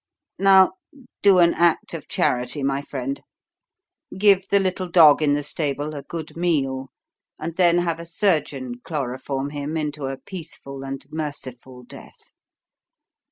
[0.39, 0.71] Now
[1.21, 3.21] do an act of charity, my friend:
[4.17, 6.87] give the little dog in the stable a good meal,
[7.39, 12.31] and then have a surgeon chloroform him into a peaceful and merciful death.